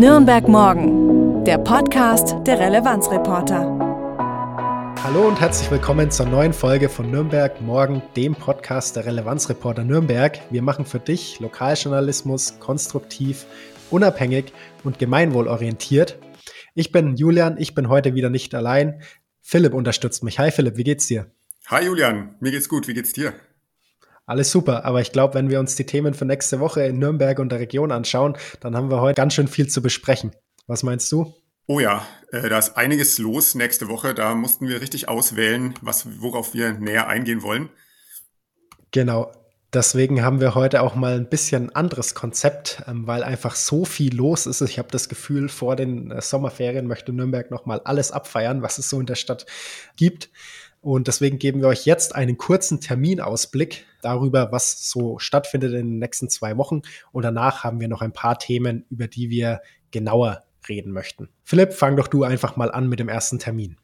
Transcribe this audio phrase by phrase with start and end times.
[0.00, 3.60] Nürnberg Morgen, der Podcast der Relevanzreporter.
[5.04, 10.38] Hallo und herzlich willkommen zur neuen Folge von Nürnberg Morgen, dem Podcast der Relevanzreporter Nürnberg.
[10.48, 13.44] Wir machen für dich Lokaljournalismus konstruktiv,
[13.90, 16.18] unabhängig und gemeinwohlorientiert.
[16.74, 19.02] Ich bin Julian, ich bin heute wieder nicht allein.
[19.42, 20.38] Philipp unterstützt mich.
[20.38, 21.30] Hi Philipp, wie geht's dir?
[21.66, 23.34] Hi Julian, mir geht's gut, wie geht's dir?
[24.30, 27.40] Alles super, aber ich glaube, wenn wir uns die Themen für nächste Woche in Nürnberg
[27.40, 30.30] und der Region anschauen, dann haben wir heute ganz schön viel zu besprechen.
[30.68, 31.34] Was meinst du?
[31.66, 34.14] Oh ja, äh, da ist einiges los nächste Woche.
[34.14, 37.70] Da mussten wir richtig auswählen, was, worauf wir näher eingehen wollen.
[38.92, 39.32] Genau.
[39.72, 44.14] Deswegen haben wir heute auch mal ein bisschen anderes Konzept, ähm, weil einfach so viel
[44.14, 44.60] los ist.
[44.60, 48.78] Ich habe das Gefühl, vor den äh, Sommerferien möchte Nürnberg noch mal alles abfeiern, was
[48.78, 49.44] es so in der Stadt
[49.96, 50.30] gibt.
[50.80, 55.98] Und deswegen geben wir euch jetzt einen kurzen Terminausblick darüber, was so stattfindet in den
[55.98, 56.82] nächsten zwei Wochen.
[57.12, 61.28] Und danach haben wir noch ein paar Themen, über die wir genauer reden möchten.
[61.42, 63.76] Philipp, fang doch du einfach mal an mit dem ersten Termin.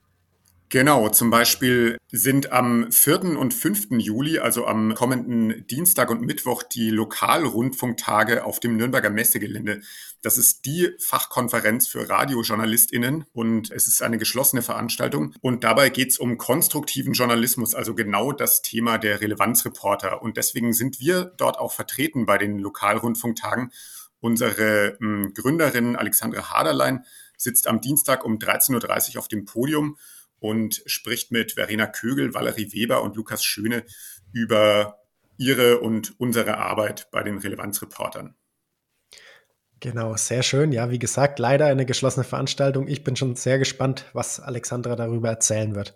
[0.68, 3.38] Genau, zum Beispiel sind am 4.
[3.38, 3.86] und 5.
[3.98, 9.82] Juli, also am kommenden Dienstag und Mittwoch, die Lokalrundfunktage auf dem Nürnberger Messegelände.
[10.22, 15.34] Das ist die Fachkonferenz für RadiojournalistInnen und es ist eine geschlossene Veranstaltung.
[15.40, 20.20] Und dabei geht es um konstruktiven Journalismus, also genau das Thema der Relevanzreporter.
[20.20, 23.70] Und deswegen sind wir dort auch vertreten bei den Lokalrundfunktagen.
[24.18, 27.04] Unsere hm, Gründerin Alexandra Haderlein
[27.36, 29.96] sitzt am Dienstag um 13.30 Uhr auf dem Podium
[30.40, 33.84] und spricht mit Verena Kögel, Valerie Weber und Lukas Schöne
[34.32, 35.00] über
[35.38, 38.34] ihre und unsere Arbeit bei den Relevanzreportern.
[39.80, 40.72] Genau, sehr schön.
[40.72, 42.88] Ja, wie gesagt, leider eine geschlossene Veranstaltung.
[42.88, 45.94] Ich bin schon sehr gespannt, was Alexandra darüber erzählen wird.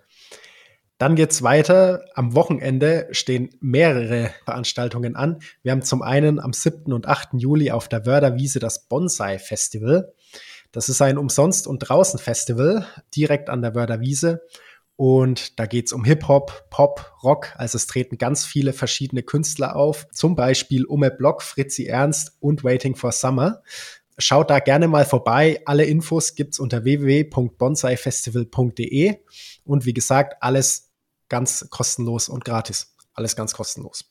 [0.98, 2.04] Dann geht's weiter.
[2.14, 5.38] Am Wochenende stehen mehrere Veranstaltungen an.
[5.62, 6.92] Wir haben zum einen am 7.
[6.92, 7.30] und 8.
[7.38, 10.12] Juli auf der Wörderwiese das Bonsai Festival.
[10.72, 14.46] Das ist ein Umsonst- und Draußen-Festival direkt an der Wörderwiese.
[14.96, 17.54] Und da geht's um Hip-Hop, Pop, Rock.
[17.56, 20.06] Also es treten ganz viele verschiedene Künstler auf.
[20.12, 23.62] Zum Beispiel Ume Block, Fritzi Ernst und Waiting for Summer.
[24.18, 25.62] Schaut da gerne mal vorbei.
[25.64, 29.16] Alle Infos gibt's unter www.bonsaifestival.de.
[29.64, 30.90] Und wie gesagt, alles
[31.30, 32.94] ganz kostenlos und gratis.
[33.14, 34.04] Alles ganz kostenlos.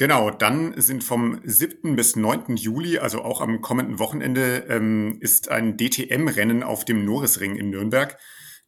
[0.00, 1.94] Genau, dann sind vom 7.
[1.94, 2.56] bis 9.
[2.56, 8.16] Juli, also auch am kommenden Wochenende, ähm, ist ein DTM-Rennen auf dem Norisring in Nürnberg.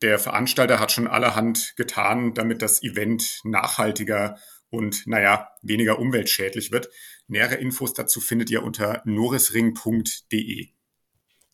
[0.02, 4.36] Der Veranstalter hat schon allerhand getan, damit das Event nachhaltiger
[4.68, 6.90] und, naja, weniger umweltschädlich wird.
[7.28, 10.68] Nähere Infos dazu findet ihr unter norisring.de.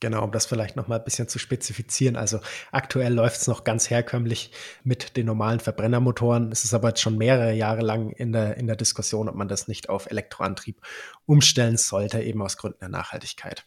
[0.00, 2.14] Genau, um das vielleicht noch mal ein bisschen zu spezifizieren.
[2.14, 2.38] Also
[2.70, 4.52] aktuell läuft es noch ganz herkömmlich
[4.84, 6.52] mit den normalen Verbrennermotoren.
[6.52, 9.48] Es ist aber jetzt schon mehrere Jahre lang in der, in der Diskussion, ob man
[9.48, 10.80] das nicht auf Elektroantrieb
[11.26, 13.66] umstellen sollte, eben aus Gründen der Nachhaltigkeit.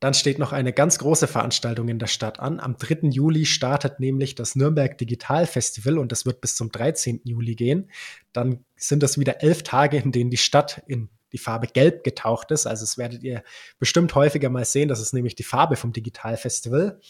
[0.00, 2.58] Dann steht noch eine ganz große Veranstaltung in der Stadt an.
[2.58, 3.08] Am 3.
[3.10, 7.20] Juli startet nämlich das Nürnberg Digital Festival und das wird bis zum 13.
[7.24, 7.90] Juli gehen.
[8.32, 12.50] Dann sind das wieder elf Tage, in denen die Stadt in die Farbe Gelb getaucht
[12.50, 12.66] ist.
[12.66, 13.42] Also das werdet ihr
[13.78, 14.88] bestimmt häufiger mal sehen.
[14.88, 17.00] Das ist nämlich die Farbe vom Digitalfestival.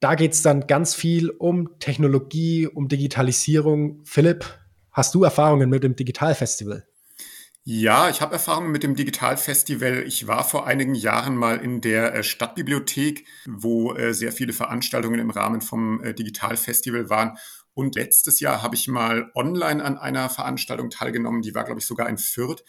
[0.00, 4.04] Da geht es dann ganz viel um Technologie, um Digitalisierung.
[4.04, 4.44] Philipp,
[4.92, 6.86] hast du Erfahrungen mit dem Digitalfestival?
[7.66, 10.04] Ja, ich habe Erfahrungen mit dem Digitalfestival.
[10.06, 15.18] Ich war vor einigen Jahren mal in der äh, Stadtbibliothek, wo äh, sehr viele Veranstaltungen
[15.18, 17.38] im Rahmen vom äh, Digitalfestival waren.
[17.72, 21.86] Und letztes Jahr habe ich mal online an einer Veranstaltung teilgenommen, die war, glaube ich,
[21.86, 22.62] sogar in Fürth.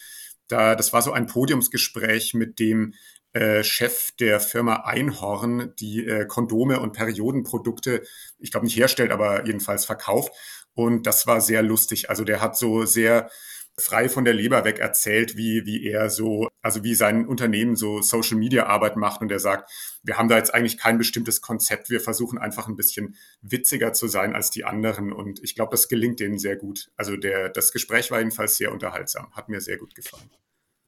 [0.47, 2.93] Da, das war so ein Podiumsgespräch mit dem
[3.33, 8.03] äh, Chef der Firma Einhorn, die äh, Kondome und Periodenprodukte,
[8.39, 10.31] ich glaube nicht herstellt, aber jedenfalls verkauft.
[10.73, 12.09] Und das war sehr lustig.
[12.09, 13.29] Also der hat so sehr
[13.79, 18.01] frei von der Leber weg erzählt, wie, wie er so, also wie sein Unternehmen so
[18.01, 19.21] Social Media Arbeit macht.
[19.21, 19.69] Und er sagt,
[20.03, 21.89] wir haben da jetzt eigentlich kein bestimmtes Konzept.
[21.89, 25.11] Wir versuchen einfach ein bisschen witziger zu sein als die anderen.
[25.11, 26.89] Und ich glaube, das gelingt denen sehr gut.
[26.95, 29.31] Also der, das Gespräch war jedenfalls sehr unterhaltsam.
[29.33, 30.29] Hat mir sehr gut gefallen.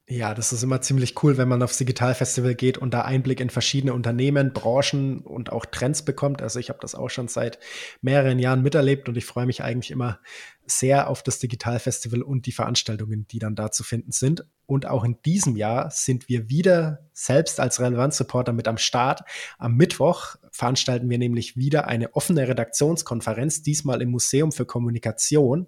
[0.10, 3.50] Ja, das ist immer ziemlich cool, wenn man aufs Digitalfestival geht und da Einblick in
[3.50, 6.42] verschiedene Unternehmen, Branchen und auch Trends bekommt.
[6.42, 7.60] Also ich habe das auch schon seit
[8.02, 10.22] mehreren Jahren miterlebt und ich freue mich eigentlich immer
[10.66, 14.46] sehr auf das Digitalfestival und die Veranstaltungen, die dann da zu finden sind.
[14.66, 19.24] Und auch in diesem Jahr sind wir wieder selbst als Relevanzreporter mit am Start.
[19.58, 25.68] Am Mittwoch veranstalten wir nämlich wieder eine offene Redaktionskonferenz, diesmal im Museum für Kommunikation.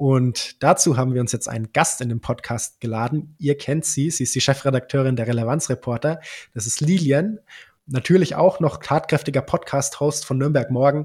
[0.00, 3.34] Und dazu haben wir uns jetzt einen Gast in dem Podcast geladen.
[3.38, 6.20] Ihr kennt sie, sie ist die Chefredakteurin der Relevanzreporter.
[6.54, 7.38] Das ist Lilian.
[7.84, 11.04] Natürlich auch noch tatkräftiger Podcast-Host von Nürnberg Morgen.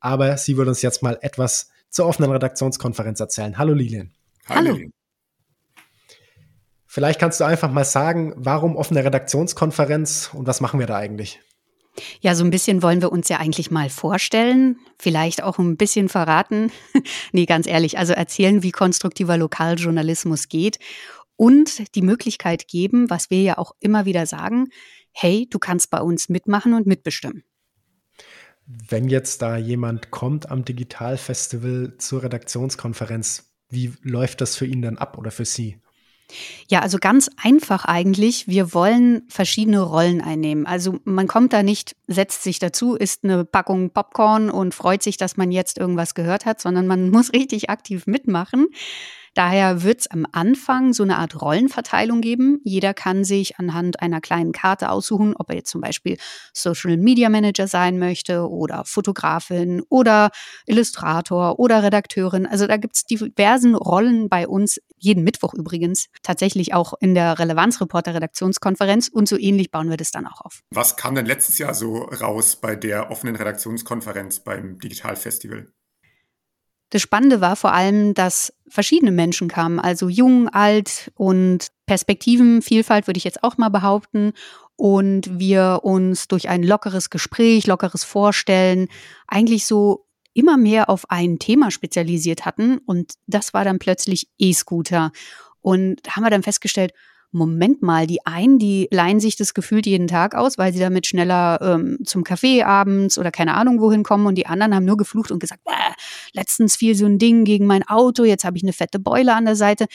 [0.00, 3.58] Aber sie wird uns jetzt mal etwas zur offenen Redaktionskonferenz erzählen.
[3.58, 4.10] Hallo Lilian.
[4.48, 4.76] Hallo.
[6.88, 11.40] Vielleicht kannst du einfach mal sagen, warum offene Redaktionskonferenz und was machen wir da eigentlich?
[12.20, 16.08] Ja, so ein bisschen wollen wir uns ja eigentlich mal vorstellen, vielleicht auch ein bisschen
[16.08, 16.72] verraten.
[17.32, 20.78] nee, ganz ehrlich, also erzählen, wie konstruktiver Lokaljournalismus geht
[21.36, 24.68] und die Möglichkeit geben, was wir ja auch immer wieder sagen,
[25.12, 27.44] hey, du kannst bei uns mitmachen und mitbestimmen.
[28.66, 34.98] Wenn jetzt da jemand kommt am Digitalfestival zur Redaktionskonferenz, wie läuft das für ihn dann
[34.98, 35.78] ab oder für Sie?
[36.68, 38.48] Ja, also ganz einfach eigentlich.
[38.48, 40.66] Wir wollen verschiedene Rollen einnehmen.
[40.66, 45.16] Also man kommt da nicht, setzt sich dazu, isst eine Packung Popcorn und freut sich,
[45.16, 48.68] dass man jetzt irgendwas gehört hat, sondern man muss richtig aktiv mitmachen.
[49.34, 52.60] Daher wird es am Anfang so eine Art Rollenverteilung geben.
[52.64, 56.18] Jeder kann sich anhand einer kleinen Karte aussuchen, ob er jetzt zum Beispiel
[56.52, 60.30] Social Media Manager sein möchte oder Fotografin oder
[60.66, 62.46] Illustrator oder Redakteurin.
[62.46, 67.38] Also da gibt es diversen Rollen bei uns, jeden Mittwoch übrigens, tatsächlich auch in der
[67.38, 70.60] Relevanzreporter Redaktionskonferenz und so ähnlich bauen wir das dann auch auf.
[70.70, 75.72] Was kam denn letztes Jahr so raus bei der offenen Redaktionskonferenz beim Digitalfestival?
[76.92, 83.16] Das Spannende war vor allem, dass verschiedene Menschen kamen, also jung, alt und Perspektivenvielfalt würde
[83.16, 84.34] ich jetzt auch mal behaupten.
[84.76, 88.88] Und wir uns durch ein lockeres Gespräch, lockeres Vorstellen
[89.26, 90.04] eigentlich so
[90.34, 92.76] immer mehr auf ein Thema spezialisiert hatten.
[92.84, 95.12] Und das war dann plötzlich E-Scooter.
[95.62, 96.92] Und da haben wir dann festgestellt,
[97.32, 101.06] Moment mal, die einen, die leihen sich das gefühlt jeden Tag aus, weil sie damit
[101.06, 104.98] schneller ähm, zum Café abends oder keine Ahnung wohin kommen und die anderen haben nur
[104.98, 105.62] geflucht und gesagt,
[106.32, 109.46] letztens fiel so ein Ding gegen mein Auto, jetzt habe ich eine fette Beule an
[109.46, 109.86] der Seite.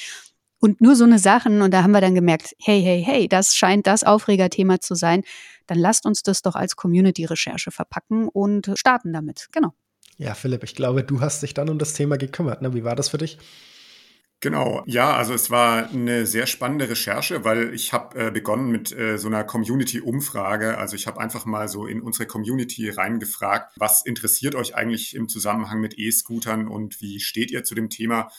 [0.60, 3.56] Und nur so eine Sachen, und da haben wir dann gemerkt, hey, hey, hey, das
[3.56, 5.22] scheint das Aufregerthema zu sein.
[5.68, 9.50] Dann lasst uns das doch als Community-Recherche verpacken und starten damit.
[9.52, 9.74] Genau.
[10.18, 12.64] Ja, Philipp, ich glaube, du hast dich dann um das Thema gekümmert.
[12.64, 12.74] Ne?
[12.74, 13.38] Wie war das für dich?
[14.40, 18.92] Genau, ja, also es war eine sehr spannende Recherche, weil ich habe äh, begonnen mit
[18.92, 20.78] äh, so einer Community-Umfrage.
[20.78, 25.28] Also ich habe einfach mal so in unsere Community reingefragt, was interessiert euch eigentlich im
[25.28, 28.30] Zusammenhang mit E-Scootern und wie steht ihr zu dem Thema?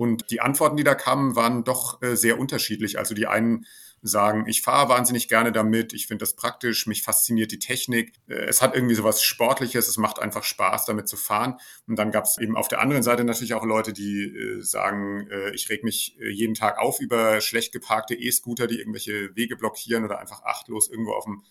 [0.00, 2.98] Und die Antworten, die da kamen, waren doch äh, sehr unterschiedlich.
[2.98, 3.66] Also die einen
[4.00, 8.46] sagen, ich fahre wahnsinnig gerne damit, ich finde das praktisch, mich fasziniert die Technik, äh,
[8.46, 11.58] es hat irgendwie sowas Sportliches, es macht einfach Spaß, damit zu fahren.
[11.86, 15.28] Und dann gab es eben auf der anderen Seite natürlich auch Leute, die äh, sagen,
[15.52, 20.18] ich reg mich jeden Tag auf über schlecht geparkte E-Scooter, die irgendwelche Wege blockieren oder
[20.18, 21.42] einfach achtlos irgendwo auf dem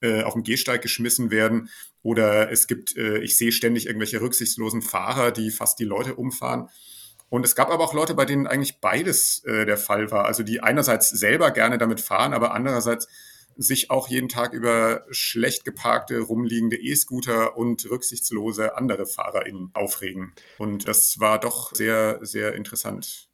[0.00, 1.70] auf dem Gehsteig geschmissen werden.
[2.02, 6.68] Oder es gibt, ich sehe ständig irgendwelche rücksichtslosen Fahrer, die fast die Leute umfahren.
[7.30, 10.24] Und es gab aber auch Leute, bei denen eigentlich beides äh, der Fall war.
[10.24, 13.08] Also die einerseits selber gerne damit fahren, aber andererseits
[13.58, 20.32] sich auch jeden Tag über schlecht geparkte, rumliegende E-Scooter und rücksichtslose andere FahrerInnen aufregen.
[20.58, 23.28] Und das war doch sehr, sehr interessant.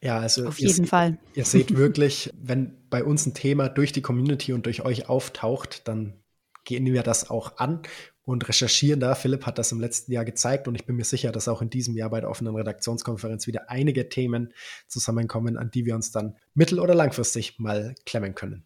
[0.00, 1.18] Ja, also auf jeden ihr, Fall.
[1.34, 5.86] Ihr seht wirklich, wenn bei uns ein Thema durch die Community und durch euch auftaucht,
[5.86, 6.14] dann
[6.64, 7.82] gehen wir das auch an
[8.24, 9.14] und recherchieren da.
[9.14, 11.70] Philipp hat das im letzten Jahr gezeigt und ich bin mir sicher, dass auch in
[11.70, 14.52] diesem Jahr bei der offenen Redaktionskonferenz wieder einige Themen
[14.88, 18.64] zusammenkommen, an die wir uns dann mittel- oder langfristig mal klemmen können.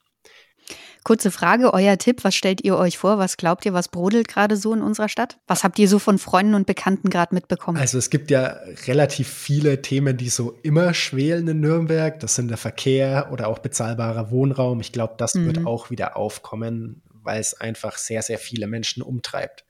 [1.04, 3.18] Kurze Frage, euer Tipp, was stellt ihr euch vor?
[3.18, 5.38] Was glaubt ihr, was brodelt gerade so in unserer Stadt?
[5.46, 7.78] Was habt ihr so von Freunden und Bekannten gerade mitbekommen?
[7.78, 8.56] Also es gibt ja
[8.88, 12.18] relativ viele Themen, die so immer schwelen in Nürnberg.
[12.18, 14.80] Das sind der Verkehr oder auch bezahlbarer Wohnraum.
[14.80, 15.46] Ich glaube, das mhm.
[15.46, 19.64] wird auch wieder aufkommen weil es einfach sehr, sehr viele Menschen umtreibt.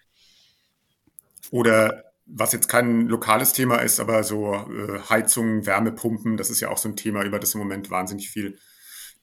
[1.51, 6.71] Oder was jetzt kein lokales Thema ist, aber so äh, Heizung, Wärmepumpen, das ist ja
[6.71, 8.59] auch so ein Thema, über das im Moment wahnsinnig viel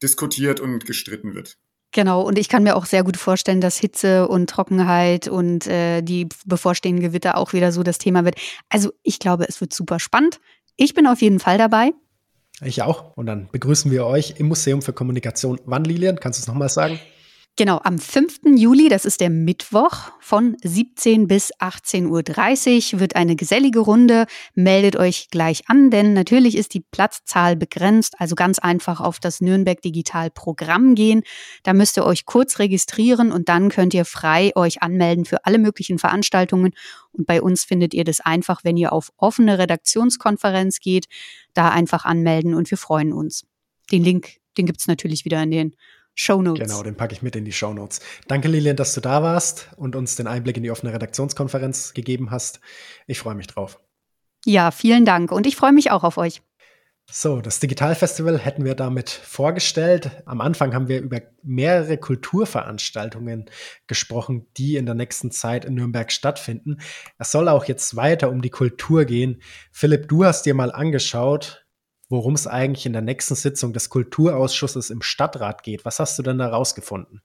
[0.02, 1.58] diskutiert und gestritten wird.
[1.92, 6.02] Genau, und ich kann mir auch sehr gut vorstellen, dass Hitze und Trockenheit und äh,
[6.02, 8.36] die bevorstehenden Gewitter auch wieder so das Thema wird.
[8.70, 10.40] Also ich glaube, es wird super spannend.
[10.75, 11.92] Ich bin auf jeden Fall dabei.
[12.62, 13.16] Ich auch.
[13.16, 15.60] Und dann begrüßen wir euch im Museum für Kommunikation.
[15.66, 16.20] Wann, Lilian?
[16.20, 17.00] Kannst du es nochmal sagen?
[17.55, 18.39] Genau, am 5.
[18.55, 24.25] Juli, das ist der Mittwoch, von 17 bis 18.30 Uhr wird eine gesellige Runde.
[24.55, 29.39] Meldet euch gleich an, denn natürlich ist die Platzzahl begrenzt, also ganz einfach auf das
[29.39, 31.22] Nürnberg Digital Programm gehen.
[31.62, 35.60] Da müsst ihr euch kurz registrieren und dann könnt ihr frei euch anmelden für alle
[35.60, 36.72] möglichen Veranstaltungen.
[37.12, 41.05] Und bei uns findet ihr das einfach, wenn ihr auf offene Redaktionskonferenz geht,
[41.53, 43.45] da einfach anmelden und wir freuen uns.
[43.91, 45.75] Den Link, den gibt's natürlich wieder in den
[46.15, 46.67] Shownotes.
[46.67, 48.00] Genau, den packe ich mit in die Shownotes.
[48.27, 52.32] Danke, Lilian, dass du da warst und uns den Einblick in die offene Redaktionskonferenz gegeben
[52.32, 52.60] hast.
[53.08, 53.79] Ich freue mich drauf.
[54.46, 56.41] Ja, vielen Dank und ich freue mich auch auf euch.
[57.12, 60.24] So, das Digitalfestival hätten wir damit vorgestellt.
[60.25, 63.50] Am Anfang haben wir über mehrere Kulturveranstaltungen
[63.88, 66.77] gesprochen, die in der nächsten Zeit in Nürnberg stattfinden.
[67.20, 69.41] Es soll auch jetzt weiter um die Kultur gehen.
[69.72, 71.62] Philipp, du hast dir mal angeschaut,
[72.13, 75.84] worum es eigentlich in der nächsten Sitzung des Kulturausschusses im Stadtrat geht.
[75.84, 77.24] Was hast du denn da rausgefunden?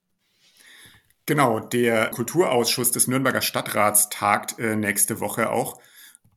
[1.26, 5.78] Genau, der Kulturausschuss des Nürnberger Stadtrats tagt äh, nächste Woche auch.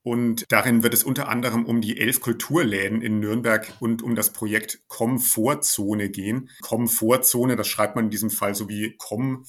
[0.03, 4.31] Und darin wird es unter anderem um die elf Kulturläden in Nürnberg und um das
[4.33, 6.49] Projekt Komfortzone gehen.
[6.61, 9.45] Komfortzone, das schreibt man in diesem Fall so wie komm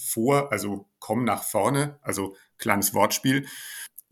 [0.49, 3.47] also komm nach vorne, also kleines Wortspiel.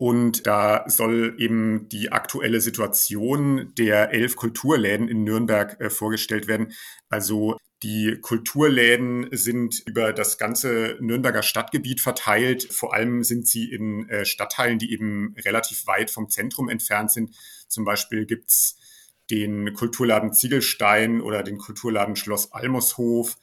[0.01, 6.73] Und da soll eben die aktuelle Situation der elf Kulturläden in Nürnberg äh, vorgestellt werden.
[7.09, 12.63] Also die Kulturläden sind über das ganze Nürnberger Stadtgebiet verteilt.
[12.73, 17.35] Vor allem sind sie in äh, Stadtteilen, die eben relativ weit vom Zentrum entfernt sind.
[17.67, 18.79] Zum Beispiel gibt's
[19.29, 23.37] den Kulturladen Ziegelstein oder den Kulturladen Schloss Almoshof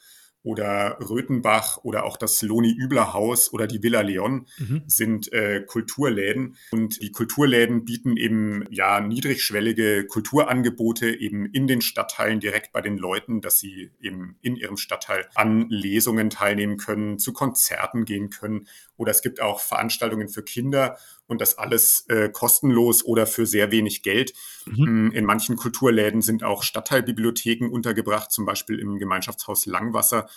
[0.49, 4.83] oder Röthenbach oder auch das Loni-Übler-Haus oder die Villa Leon mhm.
[4.87, 6.57] sind äh, Kulturläden.
[6.71, 12.97] Und die Kulturläden bieten eben ja niedrigschwellige Kulturangebote eben in den Stadtteilen direkt bei den
[12.97, 18.69] Leuten, dass sie eben in ihrem Stadtteil an Lesungen teilnehmen können, zu Konzerten gehen können.
[18.97, 20.97] Oder es gibt auch Veranstaltungen für Kinder
[21.29, 24.33] und das alles äh, kostenlos oder für sehr wenig Geld.
[24.67, 25.09] Mhm.
[25.09, 30.29] Mm, in manchen Kulturläden sind auch Stadtteilbibliotheken untergebracht, zum Beispiel im Gemeinschaftshaus Langwasser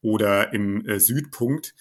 [0.00, 1.74] oder im äh, Südpunkt.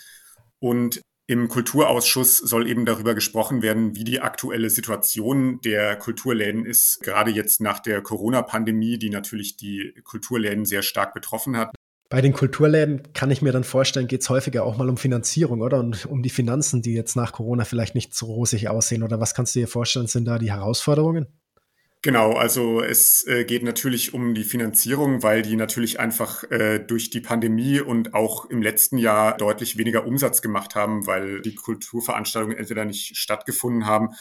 [0.60, 7.02] Und im Kulturausschuss soll eben darüber gesprochen werden, wie die aktuelle Situation der Kulturläden ist,
[7.02, 11.70] gerade jetzt nach der Corona-Pandemie, die natürlich die Kulturläden sehr stark betroffen hat.
[12.10, 15.62] Bei den Kulturläden kann ich mir dann vorstellen, geht es häufiger auch mal um Finanzierung,
[15.62, 15.80] oder?
[15.80, 19.04] Und um die Finanzen, die jetzt nach Corona vielleicht nicht so rosig aussehen.
[19.04, 21.28] Oder was kannst du dir vorstellen, sind da die Herausforderungen?
[22.02, 27.10] Genau, also es äh, geht natürlich um die Finanzierung, weil die natürlich einfach äh, durch
[27.10, 32.58] die Pandemie und auch im letzten Jahr deutlich weniger Umsatz gemacht haben, weil die Kulturveranstaltungen
[32.58, 34.16] entweder nicht stattgefunden haben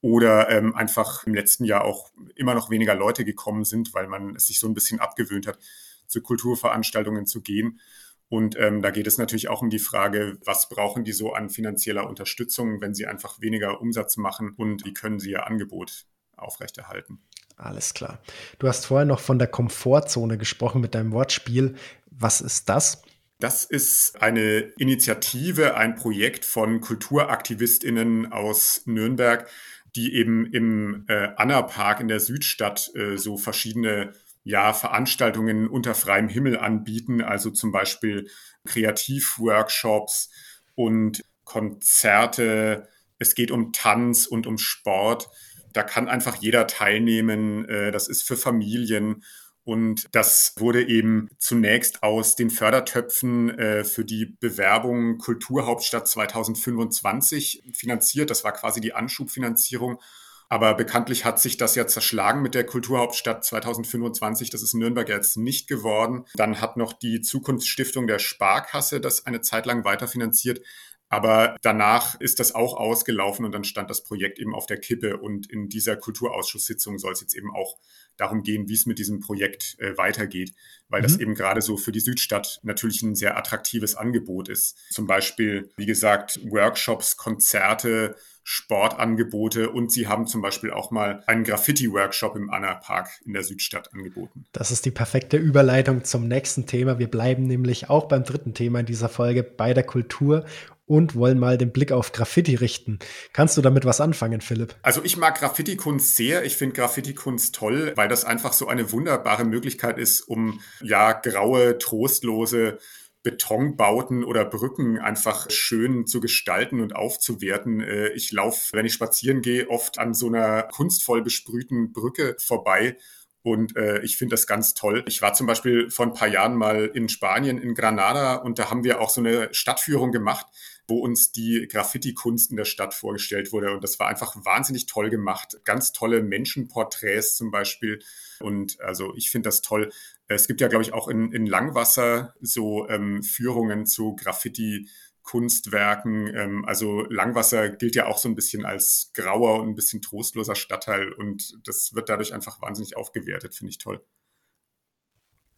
[0.00, 4.36] oder ähm, einfach im letzten Jahr auch immer noch weniger Leute gekommen sind, weil man
[4.36, 5.58] es sich so ein bisschen abgewöhnt hat,
[6.06, 7.80] zu Kulturveranstaltungen zu gehen.
[8.28, 11.50] Und ähm, da geht es natürlich auch um die Frage, was brauchen die so an
[11.50, 16.06] finanzieller Unterstützung, wenn sie einfach weniger Umsatz machen und wie können sie ihr Angebot
[16.36, 17.20] aufrechterhalten.
[17.56, 18.20] Alles klar.
[18.58, 21.76] Du hast vorher noch von der Komfortzone gesprochen mit deinem Wortspiel.
[22.10, 23.02] Was ist das?
[23.38, 29.48] Das ist eine Initiative, ein Projekt von KulturaktivistInnen aus Nürnberg,
[29.96, 34.12] die eben im äh, Anna Park in der Südstadt äh, so verschiedene
[34.44, 38.28] ja, Veranstaltungen unter freiem Himmel anbieten, also zum Beispiel
[38.66, 40.30] Kreativworkshops
[40.74, 42.88] und Konzerte.
[43.18, 45.28] Es geht um Tanz und um Sport.
[45.72, 47.68] Da kann einfach jeder teilnehmen.
[47.68, 49.24] Äh, das ist für Familien.
[49.64, 58.28] Und das wurde eben zunächst aus den Fördertöpfen äh, für die Bewerbung Kulturhauptstadt 2025 finanziert.
[58.28, 60.00] Das war quasi die Anschubfinanzierung.
[60.48, 64.50] Aber bekanntlich hat sich das ja zerschlagen mit der Kulturhauptstadt 2025.
[64.50, 66.26] Das ist Nürnberg jetzt nicht geworden.
[66.34, 70.60] Dann hat noch die Zukunftsstiftung der Sparkasse das eine Zeit lang weiterfinanziert.
[71.08, 75.18] Aber danach ist das auch ausgelaufen und dann stand das Projekt eben auf der Kippe.
[75.18, 77.78] Und in dieser Kulturausschusssitzung soll es jetzt eben auch
[78.16, 80.54] darum gehen, wie es mit diesem Projekt äh, weitergeht,
[80.88, 81.04] weil mhm.
[81.04, 84.76] das eben gerade so für die Südstadt natürlich ein sehr attraktives Angebot ist.
[84.90, 91.44] Zum Beispiel, wie gesagt, Workshops, Konzerte, Sportangebote und sie haben zum Beispiel auch mal einen
[91.44, 94.44] Graffiti-Workshop im Anna Park in der Südstadt angeboten.
[94.52, 96.98] Das ist die perfekte Überleitung zum nächsten Thema.
[96.98, 100.44] Wir bleiben nämlich auch beim dritten Thema in dieser Folge bei der Kultur
[100.86, 102.98] und wollen mal den Blick auf Graffiti richten.
[103.32, 104.76] Kannst du damit was anfangen, Philipp?
[104.82, 106.44] Also ich mag Graffiti-Kunst sehr.
[106.44, 111.78] Ich finde Graffiti-Kunst toll, weil das einfach so eine wunderbare Möglichkeit ist, um ja graue,
[111.78, 112.78] trostlose
[113.24, 117.80] Betonbauten oder Brücken einfach schön zu gestalten und aufzuwerten.
[117.80, 122.96] Äh, ich laufe, wenn ich spazieren gehe, oft an so einer kunstvoll besprühten Brücke vorbei
[123.42, 125.04] und äh, ich finde das ganz toll.
[125.06, 128.70] Ich war zum Beispiel vor ein paar Jahren mal in Spanien, in Granada, und da
[128.70, 130.46] haben wir auch so eine Stadtführung gemacht,
[130.86, 133.72] wo uns die Graffiti-Kunst in der Stadt vorgestellt wurde.
[133.72, 135.58] Und das war einfach wahnsinnig toll gemacht.
[135.64, 138.00] Ganz tolle Menschenporträts zum Beispiel.
[138.40, 139.90] Und also ich finde das toll.
[140.28, 144.88] Es gibt ja, glaube ich, auch in, in Langwasser so ähm, Führungen zu Graffiti.
[145.24, 146.26] Kunstwerken.
[146.34, 150.54] Ähm, also Langwasser gilt ja auch so ein bisschen als grauer und ein bisschen trostloser
[150.54, 154.04] Stadtteil und das wird dadurch einfach wahnsinnig aufgewertet, finde ich toll.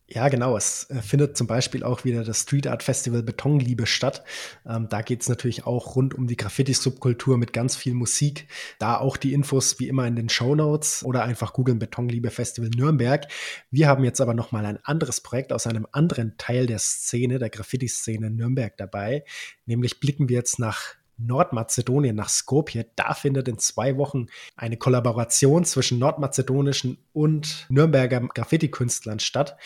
[0.08, 0.56] Ja, genau.
[0.56, 4.22] Es äh, findet zum Beispiel auch wieder das Street Art Festival Betonliebe statt.
[4.64, 8.46] Ähm, da geht es natürlich auch rund um die Graffiti-Subkultur mit ganz viel Musik.
[8.78, 12.70] Da auch die Infos wie immer in den Show Notes oder einfach googeln Betonliebe Festival
[12.70, 13.26] Nürnberg.
[13.72, 17.40] Wir haben jetzt aber noch mal ein anderes Projekt aus einem anderen Teil der Szene,
[17.40, 19.25] der Graffiti-Szene Nürnberg dabei.
[19.64, 22.87] Nämlich blicken wir jetzt nach Nordmazedonien nach Skopje.
[22.96, 29.56] Da findet in zwei Wochen eine Kollaboration zwischen nordmazedonischen und Nürnberger Graffiti-Künstlern statt.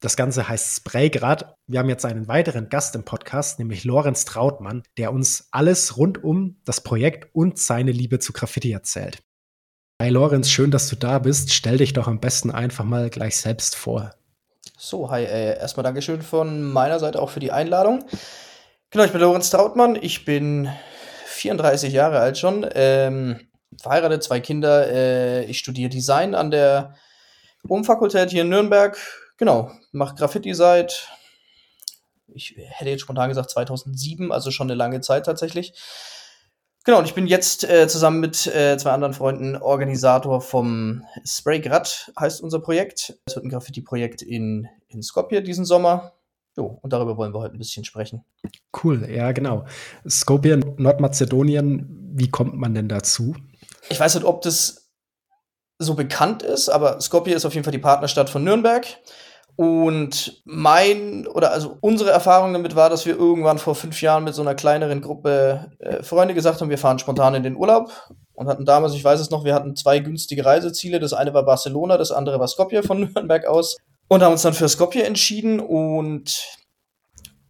[0.00, 1.54] Das Ganze heißt Spraygrad.
[1.66, 6.22] Wir haben jetzt einen weiteren Gast im Podcast, nämlich Lorenz Trautmann, der uns alles rund
[6.22, 9.22] um das Projekt und seine Liebe zu Graffiti erzählt.
[10.02, 11.54] Hi Lorenz, schön, dass du da bist.
[11.54, 14.14] Stell dich doch am besten einfach mal gleich selbst vor.
[14.76, 18.04] So, hi, äh, erstmal Dankeschön von meiner Seite auch für die Einladung.
[18.94, 20.70] Genau, ich bin Lorenz Trautmann, ich bin
[21.26, 23.40] 34 Jahre alt schon, ähm,
[23.82, 26.94] verheiratet, zwei Kinder, äh, ich studiere Design an der
[27.66, 28.96] Umfakultät hier in Nürnberg,
[29.36, 31.08] genau, mache Graffiti seit,
[32.28, 35.74] ich hätte jetzt spontan gesagt 2007, also schon eine lange Zeit tatsächlich.
[36.84, 42.12] Genau, und ich bin jetzt äh, zusammen mit äh, zwei anderen Freunden Organisator vom Spraygrad,
[42.16, 43.18] heißt unser Projekt.
[43.26, 46.12] Es wird ein Graffiti-Projekt in, in Skopje diesen Sommer.
[46.56, 48.24] Jo, und darüber wollen wir heute ein bisschen sprechen.
[48.82, 49.64] Cool, ja, genau.
[50.08, 53.34] Skopje, Nordmazedonien, wie kommt man denn dazu?
[53.88, 54.90] Ich weiß nicht, ob das
[55.78, 58.86] so bekannt ist, aber Skopje ist auf jeden Fall die Partnerstadt von Nürnberg.
[59.56, 64.34] Und mein oder also unsere Erfahrung damit war, dass wir irgendwann vor fünf Jahren mit
[64.34, 67.92] so einer kleineren Gruppe äh, Freunde gesagt haben, wir fahren spontan in den Urlaub
[68.32, 70.98] und hatten damals, ich weiß es noch, wir hatten zwei günstige Reiseziele.
[70.98, 73.76] Das eine war Barcelona, das andere war Skopje von Nürnberg aus
[74.08, 76.42] und haben uns dann für Skopje entschieden und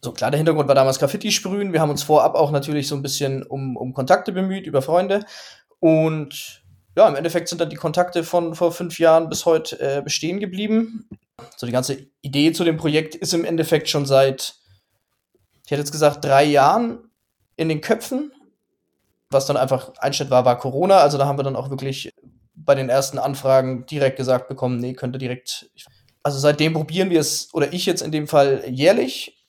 [0.03, 1.73] so klar, der Hintergrund war damals Graffiti sprühen.
[1.73, 5.25] Wir haben uns vorab auch natürlich so ein bisschen um, um Kontakte bemüht über Freunde
[5.81, 6.65] und
[6.97, 10.39] ja, im Endeffekt sind dann die Kontakte von vor fünf Jahren bis heute äh, bestehen
[10.39, 11.09] geblieben.
[11.57, 14.55] So die ganze Idee zu dem Projekt ist im Endeffekt schon seit,
[15.65, 17.11] ich hätte jetzt gesagt, drei Jahren
[17.57, 18.33] in den Köpfen.
[19.31, 20.99] Was dann einfach Einschnitt war, war Corona.
[20.99, 22.15] Also da haben wir dann auch wirklich
[22.55, 25.71] bei den ersten Anfragen direkt gesagt bekommen, nee, könnte direkt.
[26.25, 29.47] Also seitdem probieren wir es, oder ich jetzt in dem Fall jährlich.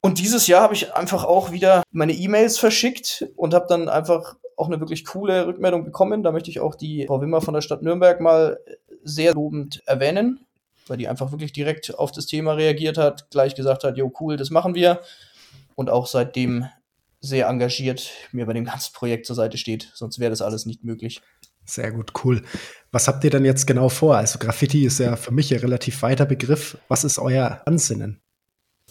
[0.00, 4.36] Und dieses Jahr habe ich einfach auch wieder meine E-Mails verschickt und habe dann einfach
[4.56, 6.22] auch eine wirklich coole Rückmeldung bekommen.
[6.22, 8.60] Da möchte ich auch die Frau Wimmer von der Stadt Nürnberg mal
[9.02, 10.46] sehr lobend erwähnen
[10.86, 14.36] weil die einfach wirklich direkt auf das Thema reagiert hat, gleich gesagt hat, jo, cool,
[14.36, 15.00] das machen wir.
[15.74, 16.66] Und auch seitdem
[17.20, 19.90] sehr engagiert mir bei dem ganzen Projekt zur Seite steht.
[19.94, 21.22] Sonst wäre das alles nicht möglich.
[21.64, 22.42] Sehr gut, cool.
[22.90, 24.16] Was habt ihr denn jetzt genau vor?
[24.16, 26.76] Also Graffiti ist ja für mich ein relativ weiter Begriff.
[26.88, 28.20] Was ist euer Ansinnen?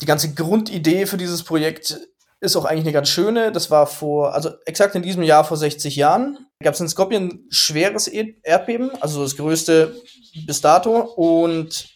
[0.02, 2.00] Die ganze Grundidee für dieses Projekt
[2.40, 3.52] ist auch eigentlich eine ganz schöne.
[3.52, 7.20] Das war vor, also exakt in diesem Jahr vor 60 Jahren, gab es in Skopje
[7.20, 9.96] ein schweres Erdbeben, also das größte
[10.48, 11.02] bis dato.
[11.02, 11.90] Und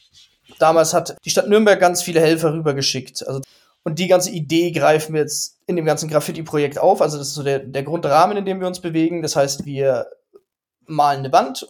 [0.59, 3.27] damals hat die Stadt Nürnberg ganz viele Helfer rübergeschickt.
[3.27, 3.41] Also,
[3.83, 7.01] und die ganze Idee greifen wir jetzt in dem ganzen Graffiti-Projekt auf.
[7.01, 9.21] Also das ist so der, der Grundrahmen, in dem wir uns bewegen.
[9.23, 10.07] Das heißt, wir
[10.87, 11.67] malen eine Wand.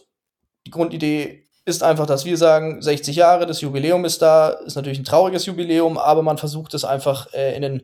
[0.66, 4.98] Die Grundidee ist einfach, dass wir sagen, 60 Jahre, das Jubiläum ist da, ist natürlich
[4.98, 7.82] ein trauriges Jubiläum, aber man versucht es einfach äh, in den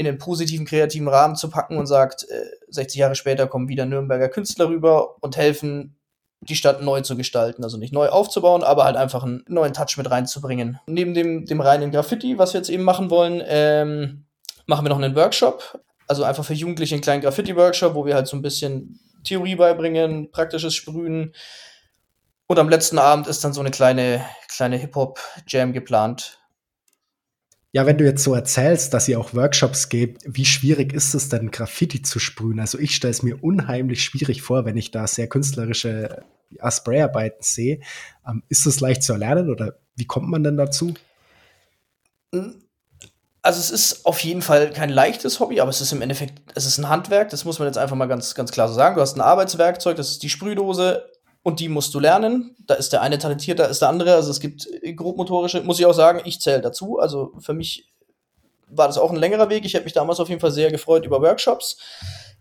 [0.00, 3.84] in den positiven kreativen Rahmen zu packen und sagt, äh, 60 Jahre später kommen wieder
[3.84, 6.00] Nürnberger Künstler rüber und helfen
[6.40, 7.64] die Stadt neu zu gestalten.
[7.64, 10.80] Also nicht neu aufzubauen, aber halt einfach einen neuen Touch mit reinzubringen.
[10.86, 14.24] Neben dem, dem reinen Graffiti, was wir jetzt eben machen wollen, ähm,
[14.64, 15.78] machen wir noch einen Workshop.
[16.08, 20.30] Also einfach für Jugendliche einen kleinen Graffiti-Workshop, wo wir halt so ein bisschen Theorie beibringen,
[20.30, 21.34] praktisches Sprühen.
[22.46, 26.40] Und am letzten Abend ist dann so eine kleine, kleine Hip-Hop-Jam geplant.
[27.72, 31.28] Ja, wenn du jetzt so erzählst, dass ihr auch Workshops gebt, wie schwierig ist es
[31.28, 32.58] denn, Graffiti zu sprühen?
[32.58, 37.42] Also ich stelle es mir unheimlich schwierig vor, wenn ich da sehr künstlerische ja, Sprayarbeiten
[37.42, 37.80] sehe.
[38.26, 40.94] Ähm, ist es leicht zu erlernen oder wie kommt man denn dazu?
[43.42, 46.66] Also es ist auf jeden Fall kein leichtes Hobby, aber es ist im Endeffekt, es
[46.66, 48.96] ist ein Handwerk, das muss man jetzt einfach mal ganz, ganz klar so sagen.
[48.96, 51.10] Du hast ein Arbeitswerkzeug, das ist die Sprühdose,
[51.42, 52.54] und die musst du lernen.
[52.58, 54.14] Da ist der eine talentiert, da ist der andere.
[54.14, 56.98] Also es gibt grobmotorische, muss ich auch sagen, ich zähle dazu.
[56.98, 57.90] Also für mich
[58.68, 59.64] war das auch ein längerer Weg.
[59.64, 61.78] Ich habe mich damals auf jeden Fall sehr gefreut über Workshops.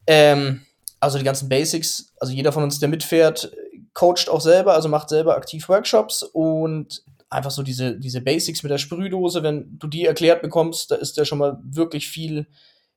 [0.06, 0.66] Ähm,
[1.00, 3.52] also die ganzen Basics, also jeder von uns, der mitfährt,
[3.94, 8.72] coacht auch selber, also macht selber aktiv Workshops und einfach so diese, diese Basics mit
[8.72, 12.48] der Sprühdose, wenn du die erklärt bekommst, da ist ja schon mal wirklich viel,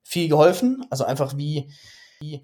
[0.03, 0.85] viel geholfen.
[0.90, 1.71] Also einfach wie,
[2.21, 2.42] wie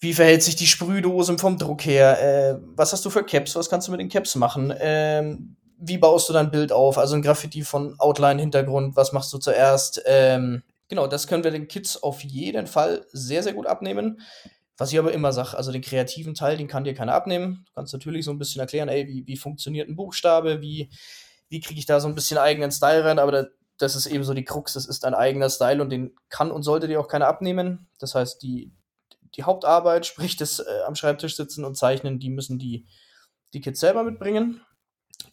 [0.00, 2.22] wie verhält sich die Sprühdose vom Druck her?
[2.22, 3.56] Äh, was hast du für Caps?
[3.56, 4.72] Was kannst du mit den Caps machen?
[4.78, 6.98] Ähm, wie baust du dein Bild auf?
[6.98, 8.96] Also ein Graffiti von Outline-Hintergrund.
[8.96, 10.02] Was machst du zuerst?
[10.06, 14.20] Ähm, genau, das können wir den Kids auf jeden Fall sehr, sehr gut abnehmen.
[14.78, 17.64] Was ich aber immer sage, also den kreativen Teil, den kann dir keiner abnehmen.
[17.66, 20.62] Du kannst natürlich so ein bisschen erklären, ey, wie, wie funktioniert ein Buchstabe?
[20.62, 20.88] Wie,
[21.48, 23.18] wie kriege ich da so ein bisschen eigenen Style rein?
[23.18, 24.74] Aber da, das ist eben so die Krux.
[24.74, 27.88] Das ist ein eigener Style und den kann und sollte dir auch keiner abnehmen.
[27.98, 28.72] Das heißt, die,
[29.34, 32.86] die Hauptarbeit, sprich das äh, am Schreibtisch sitzen und zeichnen, die müssen die,
[33.52, 34.60] die Kids selber mitbringen.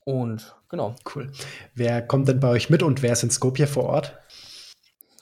[0.05, 0.95] Und genau.
[1.13, 1.31] Cool.
[1.75, 4.17] Wer kommt denn bei euch mit und wer ist in Skopje vor Ort?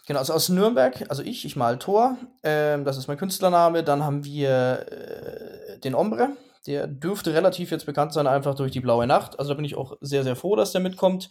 [0.05, 3.83] Genau, also aus Nürnberg, also ich, ich mal Thor, ähm, das ist mein Künstlername.
[3.83, 6.35] Dann haben wir äh, den Ombre,
[6.67, 9.39] der dürfte relativ jetzt bekannt sein, einfach durch die blaue Nacht.
[9.39, 11.29] Also da bin ich auch sehr, sehr froh, dass der mitkommt.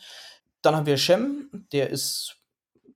[0.63, 2.37] Dann haben wir Shem, der ist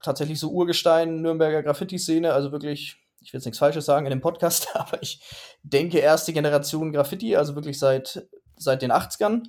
[0.03, 4.21] tatsächlich so Urgestein Nürnberger Graffiti-Szene, also wirklich, ich will jetzt nichts Falsches sagen in dem
[4.23, 5.21] Podcast, aber ich
[5.63, 9.43] denke erste Generation Graffiti, also wirklich seit, seit den 80ern.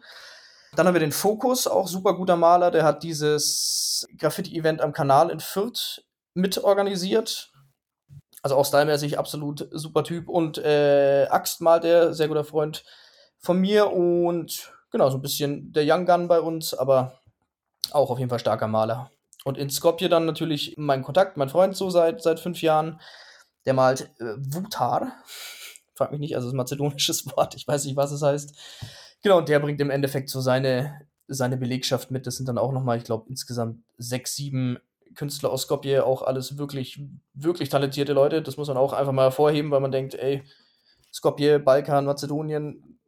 [0.76, 5.30] Dann haben wir den Fokus, auch super guter Maler, der hat dieses Graffiti-Event am Kanal
[5.30, 6.02] in Fürth
[6.38, 7.52] mitorganisiert.
[8.44, 10.30] Also auch stylmäßig absolut super Typ.
[10.30, 12.86] Und äh, Axt malt der, sehr guter Freund
[13.40, 13.92] von mir.
[13.92, 17.20] Und genau, so ein bisschen der Young Gun bei uns, aber
[17.92, 19.12] auch auf jeden Fall starker Maler.
[19.44, 23.00] Und in Skopje dann natürlich mein Kontakt, mein Freund so seit, seit fünf Jahren.
[23.66, 25.12] Der malt äh, Wutar.
[25.94, 27.56] Frag mich nicht, also ist ein mazedonisches Wort.
[27.56, 28.56] Ich weiß nicht, was es heißt.
[29.24, 32.28] Genau, und der bringt im Endeffekt so seine, seine Belegschaft mit.
[32.28, 34.78] Das sind dann auch nochmal, ich glaube, insgesamt sechs, sieben
[35.18, 37.02] Künstler aus Skopje, auch alles wirklich,
[37.34, 38.42] wirklich talentierte Leute.
[38.42, 40.44] Das muss man auch einfach mal hervorheben, weil man denkt, ey,
[41.12, 43.00] Skopje, Balkan, Mazedonien,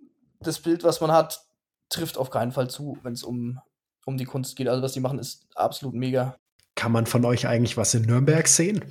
[0.42, 1.46] das Bild, was man hat,
[1.90, 3.60] trifft auf keinen Fall zu, wenn es um,
[4.06, 4.68] um die Kunst geht.
[4.68, 6.36] Also was die machen, ist absolut mega.
[6.76, 8.84] Kann man von euch eigentlich was in Nürnberg sehen?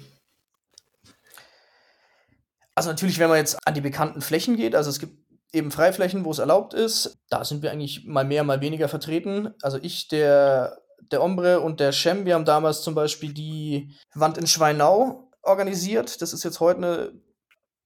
[2.75, 5.19] Also natürlich, wenn man jetzt an die bekannten Flächen geht, also es gibt
[5.53, 9.55] eben Freiflächen, wo es erlaubt ist, da sind wir eigentlich mal mehr, mal weniger vertreten.
[9.63, 14.39] Also ich, der der Ombre und der Shem, wir haben damals zum Beispiel die Wand
[14.39, 16.21] in Schweinau organisiert.
[16.21, 17.13] Das ist jetzt heute eine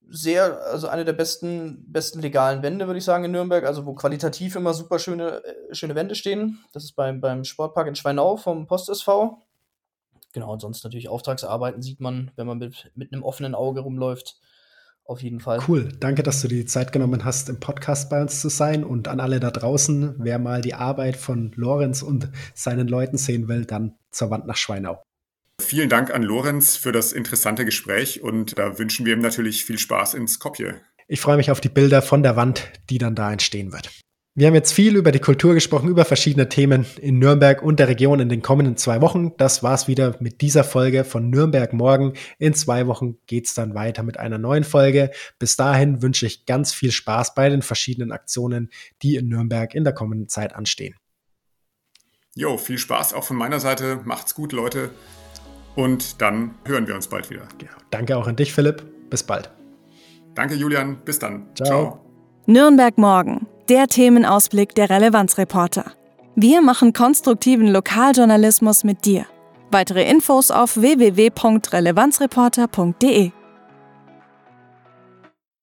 [0.09, 3.95] sehr, also eine der besten, besten legalen Wände, würde ich sagen, in Nürnberg, also wo
[3.95, 6.65] qualitativ immer super schöne, äh, schöne Wände stehen.
[6.73, 9.43] Das ist beim, beim Sportpark in Schweinau vom Post SV.
[10.33, 14.37] Genau, und sonst natürlich Auftragsarbeiten sieht man, wenn man mit, mit einem offenen Auge rumläuft.
[15.13, 15.61] Auf jeden Fall.
[15.69, 15.91] Cool.
[16.01, 18.83] Danke, dass du dir die Zeit genommen hast, im Podcast bei uns zu sein.
[18.83, 23.47] Und an alle da draußen, wer mal die Arbeit von Lorenz und seinen Leuten sehen
[23.47, 25.03] will, dann zur Wand nach Schweinau.
[25.61, 29.79] Vielen Dank an Lorenz für das interessante Gespräch und da wünschen wir ihm natürlich viel
[29.79, 30.81] Spaß in Skopje.
[31.09, 33.91] Ich freue mich auf die Bilder von der Wand, die dann da entstehen wird.
[34.35, 37.89] Wir haben jetzt viel über die Kultur gesprochen, über verschiedene Themen in Nürnberg und der
[37.89, 39.37] Region in den kommenden zwei Wochen.
[39.37, 42.15] Das war's wieder mit dieser Folge von Nürnberg morgen.
[42.39, 45.11] In zwei Wochen geht's dann weiter mit einer neuen Folge.
[45.39, 48.71] Bis dahin wünsche ich ganz viel Spaß bei den verschiedenen Aktionen,
[49.03, 50.95] die in Nürnberg in der kommenden Zeit anstehen.
[52.35, 54.01] Jo, viel Spaß auch von meiner Seite.
[54.05, 54.93] Macht's gut, Leute.
[55.77, 57.47] Und dann hören wir uns bald wieder.
[57.59, 57.73] Genau.
[57.91, 58.83] Danke auch an dich, Philipp.
[59.11, 59.51] Bis bald.
[60.35, 61.05] Danke, Julian.
[61.05, 61.55] Bis dann.
[61.55, 61.67] Ciao.
[61.67, 62.12] Ciao.
[62.47, 65.93] Nürnberg morgen der Themenausblick der Relevanzreporter.
[66.35, 69.27] Wir machen konstruktiven Lokaljournalismus mit dir.
[69.71, 73.31] Weitere Infos auf www.relevanzreporter.de